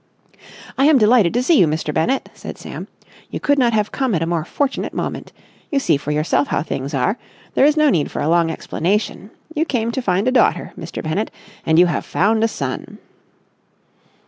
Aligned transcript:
"I 0.79 0.85
am 0.85 0.97
delighted 0.97 1.31
to 1.35 1.43
see 1.43 1.59
you, 1.59 1.67
Mr. 1.67 1.93
Bennett," 1.93 2.27
said 2.33 2.57
Sam. 2.57 2.87
"You 3.29 3.39
could 3.39 3.59
not 3.59 3.73
have 3.73 3.91
come 3.91 4.15
at 4.15 4.23
a 4.23 4.25
more 4.25 4.43
fortunate 4.43 4.95
moment. 4.95 5.31
You 5.71 5.77
see 5.77 5.95
for 5.95 6.09
yourself 6.09 6.47
how 6.47 6.63
things 6.63 6.95
are. 6.95 7.19
There 7.53 7.67
is 7.67 7.77
no 7.77 7.91
need 7.91 8.09
for 8.09 8.19
a 8.19 8.27
long 8.27 8.49
explanation. 8.49 9.29
You 9.53 9.63
came 9.63 9.91
to 9.91 10.01
find 10.01 10.27
a 10.27 10.31
daughter, 10.31 10.73
Mr. 10.75 11.03
Bennett, 11.03 11.29
and 11.67 11.77
you 11.77 11.85
have 11.85 12.03
found 12.03 12.43
a 12.43 12.47
son!" 12.47 12.97